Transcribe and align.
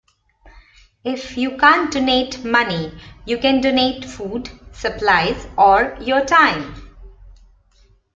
If 1.03 1.37
you 1.37 1.57
can't 1.57 1.93
donate 1.93 2.43
money, 2.43 2.91
you 3.25 3.37
can 3.37 3.61
donate 3.61 4.03
food, 4.03 4.49
supplies 4.73 5.47
or 5.55 5.95
your 6.01 6.25
time. 6.25 6.73